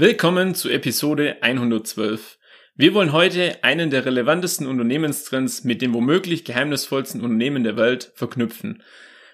[0.00, 2.38] Willkommen zu Episode 112.
[2.76, 8.84] Wir wollen heute einen der relevantesten Unternehmenstrends mit dem womöglich geheimnisvollsten Unternehmen der Welt verknüpfen.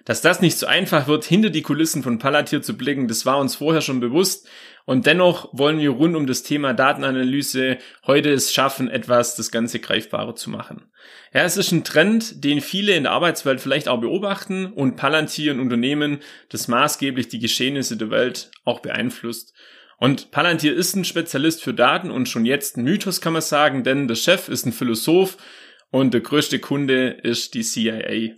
[0.06, 3.36] Dass das nicht so einfach wird, hinter die Kulissen von Palantir zu blicken, das war
[3.41, 4.48] uns vorher schon bewusst.
[4.86, 9.80] Und dennoch wollen wir rund um das Thema Datenanalyse heute es schaffen, etwas das Ganze
[9.80, 10.86] greifbarer zu machen.
[11.34, 15.52] Ja, es ist ein Trend, den viele in der Arbeitswelt vielleicht auch beobachten und Palantir
[15.52, 19.52] ein Unternehmen, das maßgeblich die Geschehnisse der Welt auch beeinflusst.
[19.98, 23.84] Und Palantir ist ein Spezialist für Daten und schon jetzt ein Mythos kann man sagen,
[23.84, 25.36] denn der Chef ist ein Philosoph
[25.91, 28.34] und der größte Kunde ist die CIA.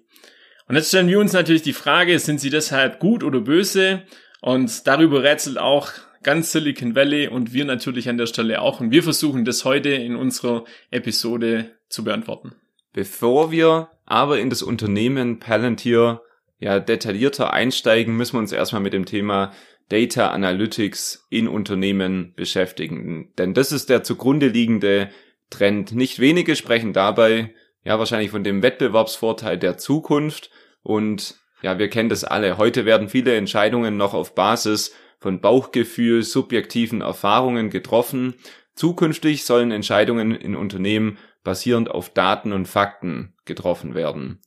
[0.69, 4.03] Und jetzt stellen wir uns natürlich die Frage, sind sie deshalb gut oder böse?
[4.41, 5.91] Und darüber rätselt auch
[6.23, 8.81] ganz Silicon Valley und wir natürlich an der Stelle auch.
[8.81, 12.57] Und wir versuchen das heute in unserer Episode zu beantworten.
[12.93, 16.23] Bevor wir aber in das Unternehmen Palantir
[16.59, 19.53] ja detaillierter einsteigen, müssen wir uns erstmal mit dem Thema
[19.89, 23.33] Data Analytics in Unternehmen beschäftigen.
[23.39, 25.11] Denn das ist der zugrunde liegende
[25.51, 25.92] Trend.
[25.92, 27.55] Nicht wenige sprechen dabei
[27.87, 30.51] ja wahrscheinlich von dem Wettbewerbsvorteil der Zukunft
[30.83, 32.59] und ja, wir kennen das alle.
[32.59, 38.34] Heute werden viele Entscheidungen noch auf Basis von Bauchgefühl, subjektiven Erfahrungen getroffen.
[38.75, 44.42] Zukünftig sollen Entscheidungen in Unternehmen basierend auf Daten und Fakten getroffen werden.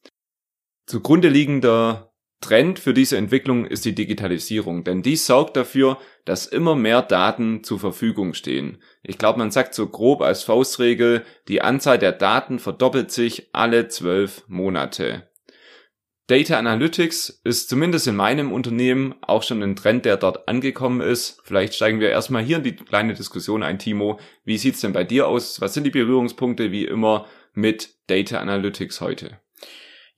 [0.86, 2.09] Zugrunde liegender
[2.42, 7.64] Trend für diese Entwicklung ist die Digitalisierung, denn dies sorgt dafür, dass immer mehr Daten
[7.64, 8.82] zur Verfügung stehen.
[9.04, 13.89] Ich glaube, man sagt so grob als Faustregel, die Anzahl der Daten verdoppelt sich alle
[13.89, 15.30] zwölf Monate.
[16.27, 21.42] Data Analytics ist zumindest in meinem Unternehmen auch schon ein Trend, der dort angekommen ist.
[21.44, 24.20] Vielleicht steigen wir erstmal hier in die kleine Diskussion ein, Timo.
[24.45, 25.60] Wie sieht's denn bei dir aus?
[25.60, 29.39] Was sind die Berührungspunkte wie immer mit Data Analytics heute?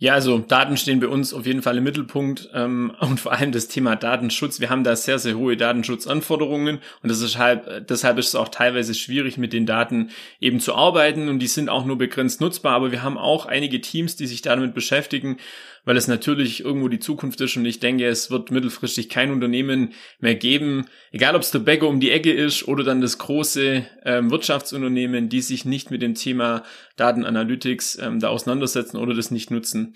[0.02, 3.52] Ja, also Daten stehen bei uns auf jeden Fall im Mittelpunkt ähm, und vor allem
[3.52, 4.60] das Thema Datenschutz.
[4.60, 8.50] Wir haben da sehr, sehr hohe Datenschutzanforderungen und das ist halt, deshalb ist es auch
[8.50, 12.74] teilweise schwierig, mit den Daten eben zu arbeiten und die sind auch nur begrenzt nutzbar,
[12.74, 15.38] aber wir haben auch einige Teams, die sich damit beschäftigen
[15.86, 19.94] weil es natürlich irgendwo die Zukunft ist und ich denke, es wird mittelfristig kein Unternehmen
[20.20, 23.86] mehr geben, egal ob es der Bäcker um die Ecke ist oder dann das große
[24.04, 26.64] ähm, Wirtschaftsunternehmen, die sich nicht mit dem Thema
[26.98, 29.94] Datenanalytics ähm, da auseinandersetzen oder das nicht nutzen.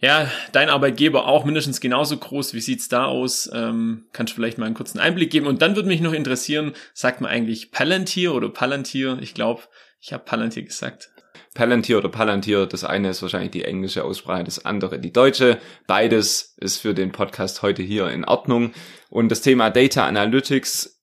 [0.00, 2.54] Ja, dein Arbeitgeber auch mindestens genauso groß.
[2.54, 3.50] Wie sieht's da aus?
[3.52, 5.48] Ähm, kannst du vielleicht mal einen kurzen Einblick geben?
[5.48, 9.18] Und dann würde mich noch interessieren, sagt man eigentlich Palantir oder Palantir?
[9.20, 9.62] Ich glaube,
[10.00, 11.10] ich habe Palantir gesagt.
[11.58, 12.66] Palantir oder Palantir.
[12.66, 15.58] Das eine ist wahrscheinlich die englische Aussprache, das andere die deutsche.
[15.88, 18.70] Beides ist für den Podcast heute hier in Ordnung.
[19.10, 20.97] Und das Thema Data Analytics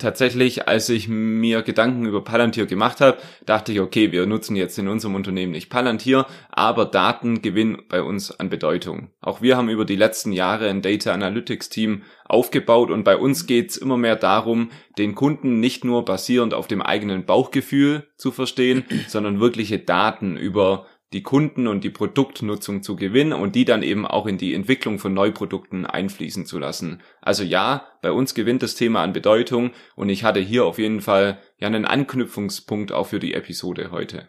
[0.00, 4.78] tatsächlich, als ich mir Gedanken über Palantir gemacht habe, dachte ich, okay, wir nutzen jetzt
[4.78, 9.10] in unserem Unternehmen nicht Palantir, aber Daten gewinnen bei uns an Bedeutung.
[9.20, 13.46] Auch wir haben über die letzten Jahre ein Data Analytics Team aufgebaut und bei uns
[13.46, 18.84] geht's immer mehr darum, den Kunden nicht nur basierend auf dem eigenen Bauchgefühl zu verstehen,
[19.08, 24.06] sondern wirkliche Daten über die Kunden und die Produktnutzung zu gewinnen und die dann eben
[24.06, 27.02] auch in die Entwicklung von Neuprodukten einfließen zu lassen.
[27.20, 31.00] Also ja, bei uns gewinnt das Thema an Bedeutung und ich hatte hier auf jeden
[31.00, 34.28] Fall ja einen Anknüpfungspunkt auch für die Episode heute.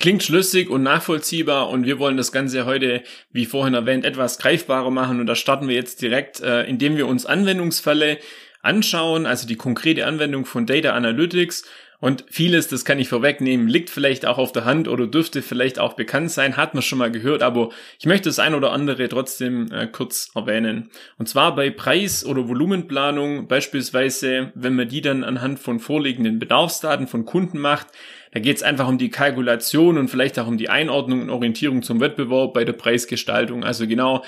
[0.00, 4.90] Klingt schlüssig und nachvollziehbar und wir wollen das Ganze heute, wie vorhin erwähnt, etwas greifbarer
[4.90, 8.18] machen und da starten wir jetzt direkt, äh, indem wir uns Anwendungsfälle
[8.62, 11.64] anschauen, also die konkrete Anwendung von Data Analytics
[12.00, 15.80] und vieles, das kann ich vorwegnehmen, liegt vielleicht auch auf der Hand oder dürfte vielleicht
[15.80, 19.08] auch bekannt sein, hat man schon mal gehört, aber ich möchte das ein oder andere
[19.08, 20.90] trotzdem äh, kurz erwähnen.
[21.18, 27.08] Und zwar bei Preis- oder Volumenplanung, beispielsweise, wenn man die dann anhand von vorliegenden Bedarfsdaten
[27.08, 27.88] von Kunden macht,
[28.30, 31.82] da geht es einfach um die Kalkulation und vielleicht auch um die Einordnung und Orientierung
[31.82, 33.64] zum Wettbewerb bei der Preisgestaltung.
[33.64, 34.22] Also genau,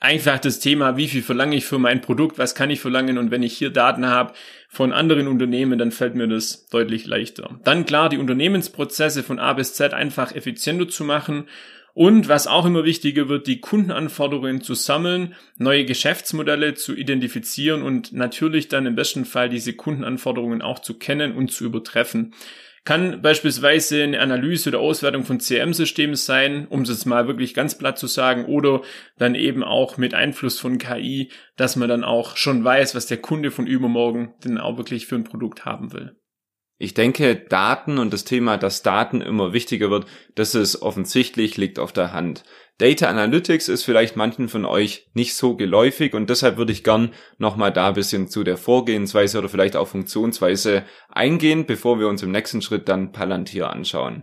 [0.00, 3.30] einfach das Thema, wie viel verlange ich für mein Produkt, was kann ich verlangen und
[3.30, 4.34] wenn ich hier Daten habe
[4.68, 7.58] von anderen Unternehmen, dann fällt mir das deutlich leichter.
[7.64, 11.48] Dann klar, die Unternehmensprozesse von A bis Z einfach effizienter zu machen
[11.94, 18.12] und was auch immer wichtiger wird, die Kundenanforderungen zu sammeln, neue Geschäftsmodelle zu identifizieren und
[18.12, 22.34] natürlich dann im besten Fall diese Kundenanforderungen auch zu kennen und zu übertreffen.
[22.84, 27.98] Kann beispielsweise eine Analyse oder Auswertung von CRM-Systemen sein, um es mal wirklich ganz platt
[27.98, 28.82] zu sagen, oder
[29.18, 33.18] dann eben auch mit Einfluss von KI, dass man dann auch schon weiß, was der
[33.18, 36.16] Kunde von übermorgen denn auch wirklich für ein Produkt haben will.
[36.80, 41.80] Ich denke, Daten und das Thema, dass Daten immer wichtiger wird, das ist offensichtlich, liegt
[41.80, 42.44] auf der Hand.
[42.78, 47.12] Data Analytics ist vielleicht manchen von euch nicht so geläufig und deshalb würde ich gern
[47.36, 52.22] nochmal da ein bisschen zu der Vorgehensweise oder vielleicht auch Funktionsweise eingehen, bevor wir uns
[52.22, 54.22] im nächsten Schritt dann Palantir anschauen.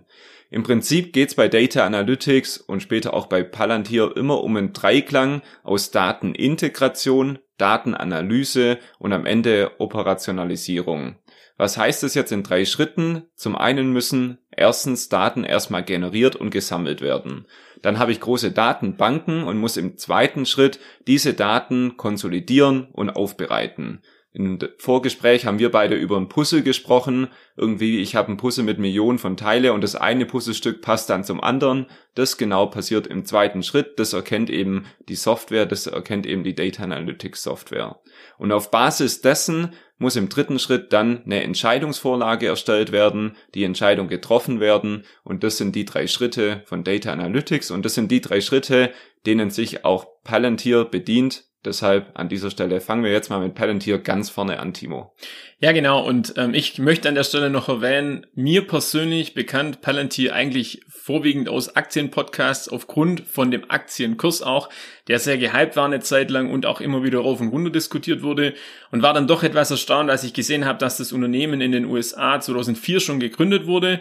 [0.49, 5.41] Im Prinzip geht's bei Data Analytics und später auch bei Palantir immer um einen Dreiklang
[5.63, 11.17] aus Datenintegration, Datenanalyse und am Ende Operationalisierung.
[11.57, 13.23] Was heißt es jetzt in drei Schritten?
[13.35, 17.45] Zum einen müssen erstens Daten erstmal generiert und gesammelt werden.
[17.81, 24.01] Dann habe ich große Datenbanken und muss im zweiten Schritt diese Daten konsolidieren und aufbereiten.
[24.35, 27.29] Im Vorgespräch haben wir beide über ein Puzzle gesprochen.
[27.55, 31.23] Irgendwie, ich habe ein Puzzle mit Millionen von Teile und das eine Puzzlestück passt dann
[31.23, 31.85] zum anderen.
[32.15, 33.97] Das genau passiert im zweiten Schritt.
[33.97, 38.01] Das erkennt eben die Software, das erkennt eben die Data Analytics Software.
[38.37, 44.07] Und auf Basis dessen muss im dritten Schritt dann eine Entscheidungsvorlage erstellt werden, die Entscheidung
[44.07, 45.03] getroffen werden.
[45.23, 47.71] Und das sind die drei Schritte von Data Analytics.
[47.71, 48.91] Und das sind die drei Schritte,
[49.25, 53.97] denen sich auch Palantir bedient, Deshalb an dieser Stelle fangen wir jetzt mal mit Palantir
[53.97, 55.13] ganz vorne an, Timo.
[55.59, 56.05] Ja, genau.
[56.05, 61.49] Und ähm, ich möchte an der Stelle noch erwähnen, mir persönlich bekannt Palantir eigentlich vorwiegend
[61.49, 64.69] aus Aktienpodcasts aufgrund von dem Aktienkurs auch,
[65.07, 68.21] der sehr gehypt war eine Zeit lang und auch immer wieder rauf und runter diskutiert
[68.21, 68.53] wurde
[68.91, 71.85] und war dann doch etwas erstaunt, als ich gesehen habe, dass das Unternehmen in den
[71.85, 73.99] USA 2004 schon gegründet wurde.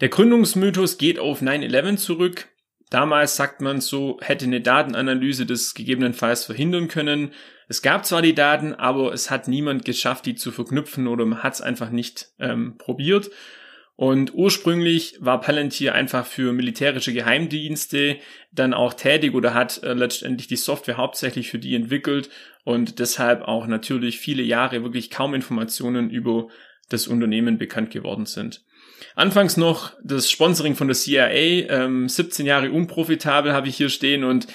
[0.00, 2.48] Der Gründungsmythos geht auf 9-11 zurück.
[2.90, 7.32] Damals sagt man so, hätte eine Datenanalyse das gegebenenfalls verhindern können.
[7.68, 11.42] Es gab zwar die Daten, aber es hat niemand geschafft, die zu verknüpfen oder man
[11.42, 13.30] hat es einfach nicht ähm, probiert.
[13.94, 18.18] Und ursprünglich war Palantir einfach für militärische Geheimdienste
[18.52, 22.30] dann auch tätig oder hat äh, letztendlich die Software hauptsächlich für die entwickelt
[22.64, 26.46] und deshalb auch natürlich viele Jahre wirklich kaum Informationen über
[26.88, 28.62] das Unternehmen bekannt geworden sind.
[29.14, 34.24] Anfangs noch das Sponsoring von der CIA, ähm, 17 Jahre unprofitabel habe ich hier stehen
[34.24, 34.46] und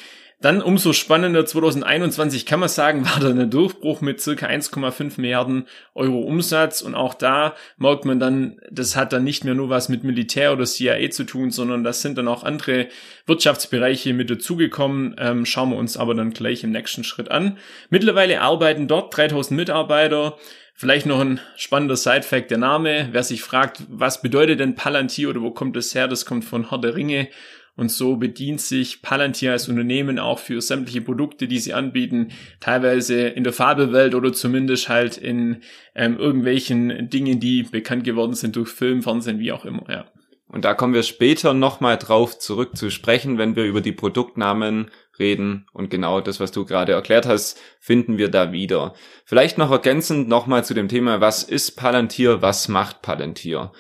[0.44, 5.68] dann umso spannender 2021 kann man sagen, war da ein Durchbruch mit circa 1,5 Milliarden
[5.96, 9.88] Euro Umsatz und auch da merkt man dann, das hat dann nicht mehr nur was
[9.88, 12.90] mit Militär oder CIA zu tun, sondern das sind dann auch andere
[13.26, 17.58] Wirtschaftsbereiche mit dazugekommen, ähm, schauen wir uns aber dann gleich im nächsten Schritt an.
[17.90, 20.38] Mittlerweile arbeiten dort 3000 Mitarbeiter,
[20.74, 23.10] Vielleicht noch ein spannender Side-Fact, der Name.
[23.12, 26.08] Wer sich fragt, was bedeutet denn Palantir oder wo kommt das her?
[26.08, 27.30] Das kommt von Herr der Ringe.
[27.76, 32.30] Und so bedient sich Palantir als Unternehmen auch für sämtliche Produkte, die sie anbieten,
[32.60, 35.62] teilweise in der Fabelwelt oder zumindest halt in
[35.96, 40.06] ähm, irgendwelchen Dingen, die bekannt geworden sind durch Film, Fernsehen, wie auch immer, ja.
[40.54, 44.92] Und da kommen wir später nochmal drauf zurück zu sprechen, wenn wir über die Produktnamen
[45.18, 45.66] reden.
[45.74, 48.94] Und genau das, was du gerade erklärt hast, finden wir da wieder.
[49.26, 53.72] Vielleicht noch ergänzend nochmal zu dem Thema, was ist Palantir, was macht Palantir?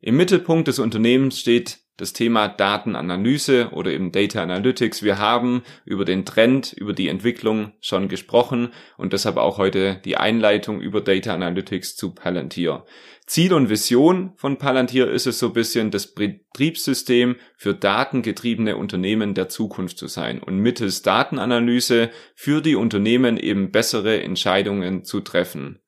[0.00, 5.02] Im Mittelpunkt des Unternehmens steht das Thema Datenanalyse oder eben Data Analytics.
[5.02, 10.16] Wir haben über den Trend, über die Entwicklung schon gesprochen und deshalb auch heute die
[10.16, 12.86] Einleitung über Data Analytics zu Palantir.
[13.26, 19.34] Ziel und Vision von Palantir ist es so ein bisschen, das Betriebssystem für datengetriebene Unternehmen
[19.34, 25.80] der Zukunft zu sein und mittels Datenanalyse für die Unternehmen eben bessere Entscheidungen zu treffen.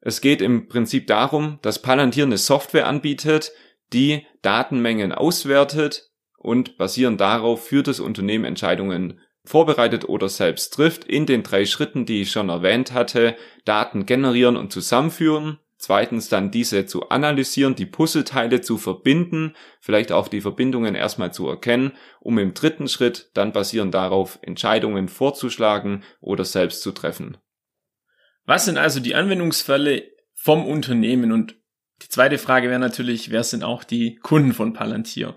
[0.00, 3.52] Es geht im Prinzip darum, dass Palantir eine Software anbietet,
[3.92, 11.26] die Datenmengen auswertet und basierend darauf für das Unternehmen Entscheidungen vorbereitet oder selbst trifft in
[11.26, 16.86] den drei Schritten, die ich schon erwähnt hatte, Daten generieren und zusammenführen, Zweitens dann diese
[16.86, 22.54] zu analysieren, die Puzzleteile zu verbinden, vielleicht auch die Verbindungen erstmal zu erkennen, um im
[22.54, 27.36] dritten Schritt dann basierend darauf Entscheidungen vorzuschlagen oder selbst zu treffen.
[28.46, 31.30] Was sind also die Anwendungsfälle vom Unternehmen?
[31.30, 31.56] Und
[32.02, 35.34] die zweite Frage wäre natürlich, wer sind auch die Kunden von Palantir?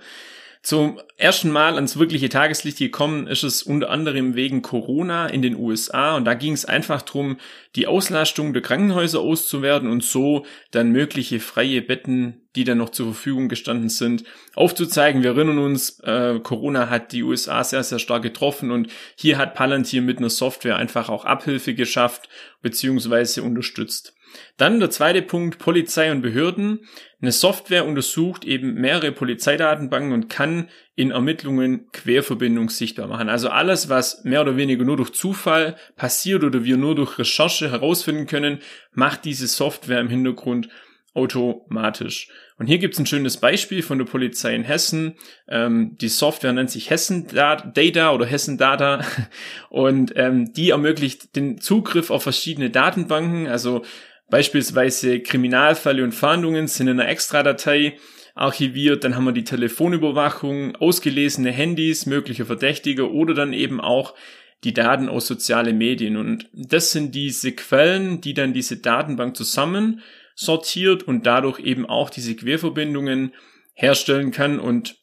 [0.61, 5.55] Zum ersten Mal ans wirkliche Tageslicht gekommen ist es unter anderem wegen Corona in den
[5.55, 7.37] USA und da ging es einfach darum,
[7.77, 13.13] die Auslastung der Krankenhäuser auszuwerten und so dann mögliche freie Betten, die dann noch zur
[13.13, 15.23] Verfügung gestanden sind, aufzuzeigen.
[15.23, 19.55] Wir erinnern uns, äh, Corona hat die USA sehr, sehr stark getroffen und hier hat
[19.55, 22.27] Palantir mit einer Software einfach auch Abhilfe geschafft
[22.61, 23.39] bzw.
[23.39, 24.13] unterstützt.
[24.57, 26.81] Dann der zweite Punkt, Polizei und Behörden.
[27.21, 33.29] Eine Software untersucht eben mehrere Polizeidatenbanken und kann in Ermittlungen Querverbindungen sichtbar machen.
[33.29, 37.71] Also alles, was mehr oder weniger nur durch Zufall passiert oder wir nur durch Recherche
[37.71, 38.59] herausfinden können,
[38.93, 40.69] macht diese Software im Hintergrund
[41.13, 42.29] automatisch.
[42.57, 45.15] Und hier gibt's ein schönes Beispiel von der Polizei in Hessen.
[45.47, 49.01] Ähm, die Software nennt sich Hessen Data oder Hessen Data
[49.69, 53.47] und ähm, die ermöglicht den Zugriff auf verschiedene Datenbanken.
[53.47, 53.83] Also
[54.29, 57.97] beispielsweise Kriminalfälle und Fahndungen sind in einer Extra-Datei
[58.35, 59.03] archiviert.
[59.03, 64.15] Dann haben wir die Telefonüberwachung, ausgelesene Handys, mögliche Verdächtige oder dann eben auch
[64.63, 66.17] die Daten aus sozialen Medien.
[66.17, 70.01] Und das sind diese Quellen, die dann diese Datenbank zusammen
[70.35, 73.33] sortiert und dadurch eben auch diese Querverbindungen
[73.73, 74.98] herstellen kann und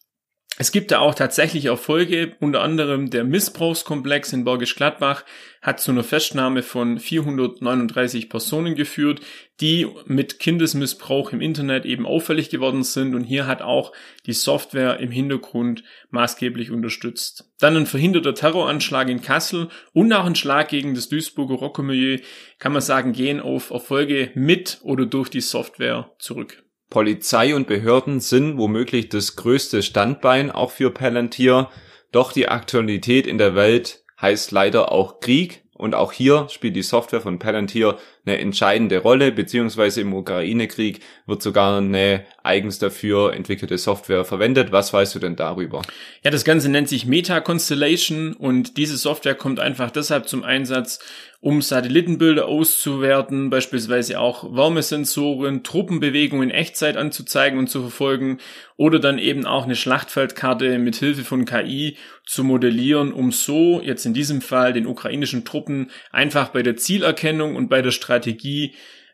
[0.58, 5.24] es gibt da auch tatsächlich Erfolge, unter anderem der Missbrauchskomplex in Bergisch Gladbach
[5.60, 9.20] hat zu einer Festnahme von 439 Personen geführt,
[9.60, 13.92] die mit Kindesmissbrauch im Internet eben auffällig geworden sind und hier hat auch
[14.24, 17.52] die Software im Hintergrund maßgeblich unterstützt.
[17.58, 22.18] Dann ein verhinderter Terroranschlag in Kassel und auch ein Schlag gegen das Duisburger Rockermilieu,
[22.58, 26.65] kann man sagen, gehen auf Erfolge mit oder durch die Software zurück.
[26.90, 31.68] Polizei und Behörden sind womöglich das größte Standbein auch für Palantir,
[32.12, 35.64] doch die Aktualität in der Welt heißt leider auch Krieg.
[35.74, 41.42] Und auch hier spielt die Software von Palantir eine entscheidende Rolle, beziehungsweise im Ukraine-Krieg wird
[41.42, 44.72] sogar eine eigens dafür entwickelte Software verwendet.
[44.72, 45.82] Was weißt du denn darüber?
[46.22, 50.98] Ja, das Ganze nennt sich Meta Constellation und diese Software kommt einfach deshalb zum Einsatz,
[51.40, 58.38] um Satellitenbilder auszuwerten, beispielsweise auch Wärmesensoren, Truppenbewegungen in Echtzeit anzuzeigen und zu verfolgen
[58.76, 64.06] oder dann eben auch eine Schlachtfeldkarte mit Hilfe von KI zu modellieren, um so jetzt
[64.06, 68.15] in diesem Fall den ukrainischen Truppen einfach bei der Zielerkennung und bei der Strategie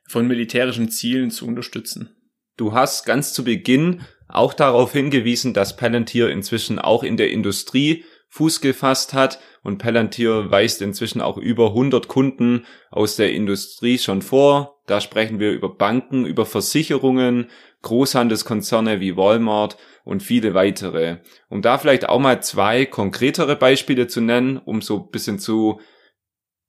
[0.09, 2.17] von militärischen Zielen zu unterstützen.
[2.57, 8.05] Du hast ganz zu Beginn auch darauf hingewiesen, dass Palantir inzwischen auch in der Industrie
[8.29, 14.23] Fuß gefasst hat und Palantir weist inzwischen auch über 100 Kunden aus der Industrie schon
[14.23, 14.81] vor.
[14.87, 17.51] Da sprechen wir über Banken, über Versicherungen,
[17.83, 21.19] Großhandelskonzerne wie Walmart und viele weitere.
[21.51, 25.81] Um da vielleicht auch mal zwei konkretere Beispiele zu nennen, um so ein bisschen zu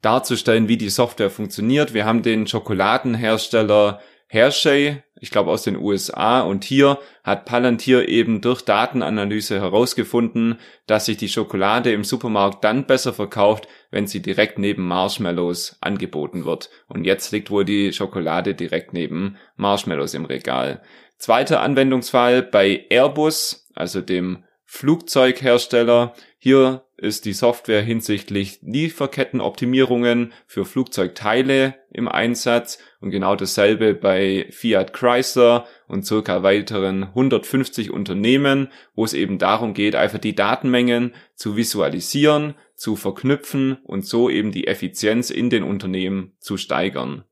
[0.04, 1.94] darzustellen, wie die Software funktioniert.
[1.94, 8.42] Wir haben den Schokoladenhersteller Hershey, ich glaube aus den USA, und hier hat Palantir eben
[8.42, 14.58] durch Datenanalyse herausgefunden, dass sich die Schokolade im Supermarkt dann besser verkauft, wenn sie direkt
[14.58, 16.72] neben Marshmallows angeboten wird.
[16.88, 20.82] Und jetzt liegt wohl die Schokolade direkt neben Marshmallows im Regal.
[21.18, 26.16] Zweiter Anwendungsfall bei Airbus, also dem Flugzeughersteller.
[26.46, 34.92] Hier ist die Software hinsichtlich Lieferkettenoptimierungen für Flugzeugteile im Einsatz und genau dasselbe bei Fiat
[34.92, 41.56] Chrysler und circa weiteren 150 Unternehmen, wo es eben darum geht, einfach die Datenmengen zu
[41.56, 47.24] visualisieren, zu verknüpfen und so eben die Effizienz in den Unternehmen zu steigern.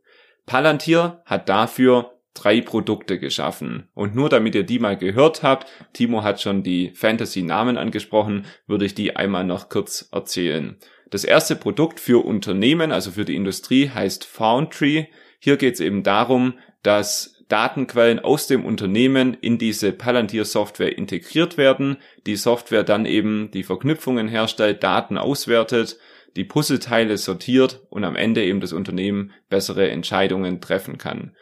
[0.45, 3.87] Palantir hat dafür drei Produkte geschaffen.
[3.93, 8.85] Und nur damit ihr die mal gehört habt, Timo hat schon die Fantasy-Namen angesprochen, würde
[8.85, 10.77] ich die einmal noch kurz erzählen.
[11.09, 15.09] Das erste Produkt für Unternehmen, also für die Industrie, heißt Foundry.
[15.39, 21.97] Hier geht es eben darum, dass Datenquellen aus dem Unternehmen in diese Palantir-Software integriert werden,
[22.25, 25.97] die Software dann eben die Verknüpfungen herstellt, Daten auswertet,
[26.37, 31.35] die Puzzleteile sortiert und am Ende eben das Unternehmen bessere Entscheidungen treffen kann.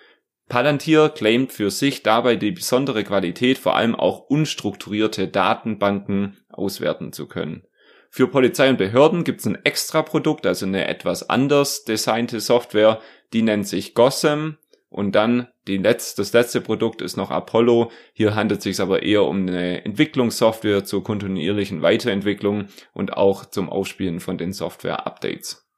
[0.50, 7.28] Palantir claimt für sich dabei die besondere Qualität, vor allem auch unstrukturierte Datenbanken auswerten zu
[7.28, 7.64] können.
[8.10, 13.00] Für Polizei und Behörden gibt es ein Extra-Produkt, also eine etwas anders designte Software,
[13.32, 14.58] die nennt sich Gossam.
[14.90, 17.92] Und dann die letzte, das letzte Produkt ist noch Apollo.
[18.14, 23.70] Hier handelt es sich aber eher um eine Entwicklungssoftware zur kontinuierlichen Weiterentwicklung und auch zum
[23.70, 25.69] Aufspielen von den Software-Updates.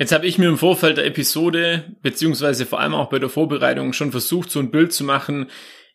[0.00, 3.92] Jetzt habe ich mir im Vorfeld der Episode, beziehungsweise vor allem auch bei der Vorbereitung,
[3.92, 5.46] schon versucht, so ein Bild zu machen.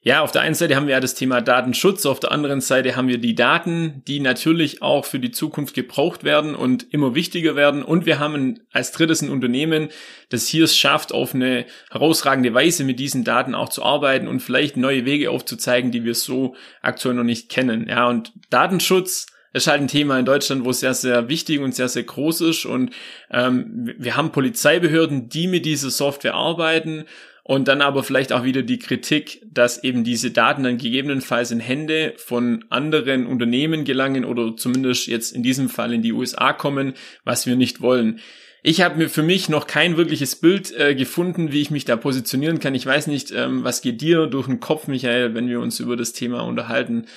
[0.02, 2.98] Ja, auf der einen Seite haben wir ja das Thema Datenschutz, auf der anderen Seite
[2.98, 7.56] haben wir die Daten, die natürlich auch für die Zukunft gebraucht werden und immer wichtiger
[7.56, 7.82] werden.
[7.82, 9.88] Und wir haben als drittes ein Unternehmen,
[10.28, 14.42] das hier es schafft, auf eine herausragende Weise mit diesen Daten auch zu arbeiten und
[14.42, 17.88] vielleicht neue Wege aufzuzeigen, die wir so aktuell noch nicht kennen.
[17.88, 21.76] Ja, und Datenschutz ist halt ein Thema in Deutschland, wo es sehr, sehr wichtig und
[21.76, 22.66] sehr, sehr groß ist.
[22.66, 22.92] Und
[23.32, 27.06] ähm, wir haben Polizeibehörden, die mit dieser Software arbeiten.
[27.46, 31.60] Und dann aber vielleicht auch wieder die Kritik, dass eben diese Daten dann gegebenenfalls in
[31.60, 36.94] Hände von anderen Unternehmen gelangen oder zumindest jetzt in diesem Fall in die USA kommen,
[37.26, 38.22] was wir nicht wollen.
[38.66, 41.98] Ich habe mir für mich noch kein wirkliches Bild äh, gefunden, wie ich mich da
[41.98, 42.76] positionieren kann.
[42.76, 45.98] Ich weiß nicht, ähm, was geht dir durch den Kopf, Michael, wenn wir uns über
[45.98, 47.08] das Thema unterhalten.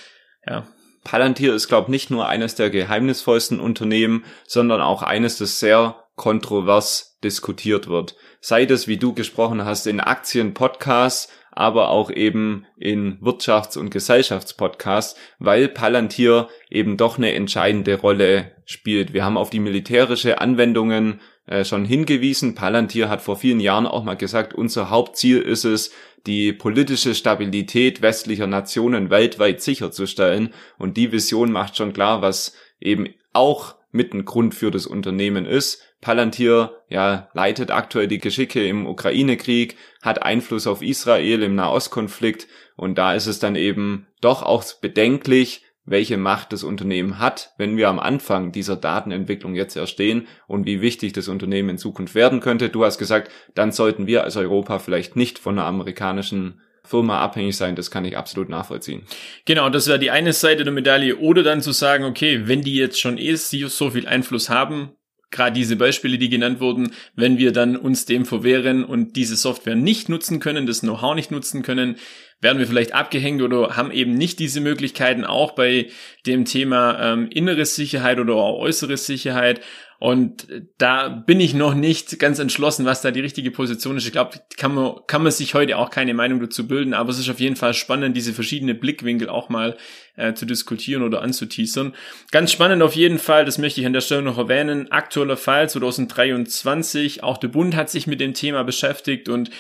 [0.45, 0.67] Ja.
[1.07, 6.05] Palantir ist, glaube ich, nicht nur eines der geheimnisvollsten Unternehmen, sondern auch eines, das sehr
[6.17, 8.17] kontrovers diskutiert wird.
[8.41, 15.17] Sei das, wie du gesprochen hast, in Aktien-Podcasts, aber auch eben in Wirtschafts- und Gesellschaftspodcasts,
[15.39, 19.13] weil Palantir eben doch eine entscheidende Rolle spielt.
[19.13, 22.57] Wir haben auf die militärische Anwendungen äh, schon hingewiesen.
[22.57, 25.93] Palantir hat vor vielen Jahren auch mal gesagt, unser Hauptziel ist es,
[26.27, 30.53] die politische Stabilität westlicher Nationen weltweit sicherzustellen.
[30.79, 35.47] Und die Vision macht schon klar, was eben auch mit ein Grund für das Unternehmen
[35.47, 35.83] ist.
[36.01, 42.99] Palantir ja, leitet aktuell die Geschicke im Ukraine-Krieg, hat Einfluss auf Israel im Nahostkonflikt und
[42.99, 47.89] da ist es dann eben doch auch bedenklich, welche Macht das Unternehmen hat, wenn wir
[47.89, 52.69] am Anfang dieser Datenentwicklung jetzt erstehen und wie wichtig das Unternehmen in Zukunft werden könnte.
[52.69, 57.57] Du hast gesagt, dann sollten wir als Europa vielleicht nicht von einer amerikanischen Firma abhängig
[57.57, 59.03] sein, das kann ich absolut nachvollziehen.
[59.45, 61.17] Genau, das wäre die eine Seite der Medaille.
[61.17, 64.93] Oder dann zu sagen, okay, wenn die jetzt schon eh so viel Einfluss haben,
[65.31, 69.77] gerade diese Beispiele, die genannt wurden, wenn wir dann uns dem verwehren und diese Software
[69.77, 71.97] nicht nutzen können, das Know-how nicht nutzen können,
[72.41, 75.89] werden wir vielleicht abgehängt oder haben eben nicht diese Möglichkeiten auch bei
[76.27, 79.63] dem Thema ähm, innere Sicherheit oder äußere Sicherheit.
[79.99, 84.05] Und da bin ich noch nicht ganz entschlossen, was da die richtige Position ist.
[84.05, 87.19] Ich glaube, kann man, kann man sich heute auch keine Meinung dazu bilden, aber es
[87.19, 89.79] ist auf jeden Fall spannend, diese verschiedenen Blickwinkel auch mal
[90.17, 91.95] äh, zu diskutieren oder anzuteasern.
[92.31, 95.69] Ganz spannend auf jeden Fall, das möchte ich an der Stelle noch erwähnen, aktueller Fall
[95.69, 99.51] 2023, auch der Bund hat sich mit dem Thema beschäftigt und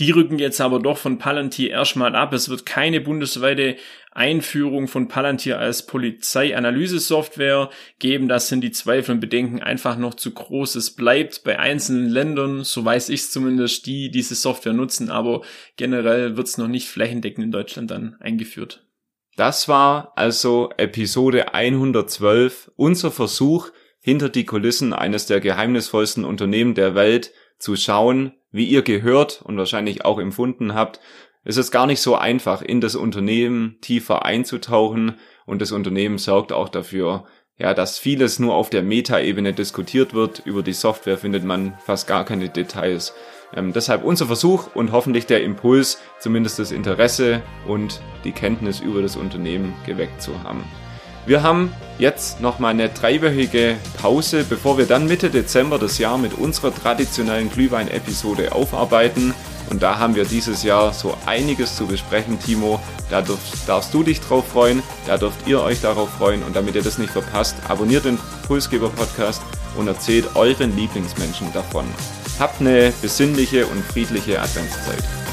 [0.00, 2.32] die rücken jetzt aber doch von Palantir erstmal ab.
[2.32, 3.76] Es wird keine bundesweite
[4.10, 8.28] Einführung von Palantir als Polizeianalyse-Software geben.
[8.28, 10.76] Das sind die Zweifel und Bedenken einfach noch zu groß.
[10.76, 15.42] Es bleibt bei einzelnen Ländern, so weiß ich zumindest, die diese Software nutzen, aber
[15.76, 18.83] generell wird es noch nicht flächendeckend in Deutschland dann eingeführt.
[19.36, 26.94] Das war also Episode 112, unser Versuch, hinter die Kulissen eines der geheimnisvollsten Unternehmen der
[26.94, 31.00] Welt zu schauen, wie ihr gehört und wahrscheinlich auch empfunden habt,
[31.44, 36.52] ist es gar nicht so einfach, in das Unternehmen tiefer einzutauchen und das Unternehmen sorgt
[36.52, 37.24] auch dafür,
[37.56, 40.42] ja, dass vieles nur auf der Metaebene diskutiert wird.
[40.44, 43.14] Über die Software findet man fast gar keine Details.
[43.54, 49.02] Ähm, deshalb unser Versuch und hoffentlich der Impuls, zumindest das Interesse und die Kenntnis über
[49.02, 50.64] das Unternehmen geweckt zu haben.
[51.26, 56.34] Wir haben jetzt nochmal eine dreiwöchige Pause, bevor wir dann Mitte Dezember das Jahr mit
[56.34, 59.32] unserer traditionellen Glühwein-Episode aufarbeiten.
[59.70, 62.78] Und da haben wir dieses Jahr so einiges zu besprechen, Timo.
[63.08, 63.24] Da
[63.66, 66.42] darfst, du dich drauf freuen, da dürft ihr euch darauf freuen.
[66.42, 69.40] Und damit ihr das nicht verpasst, abonniert den Pulsgeber Podcast
[69.78, 71.86] und erzählt euren Lieblingsmenschen davon.
[72.38, 75.23] Habt eine besinnliche und friedliche Adventszeit.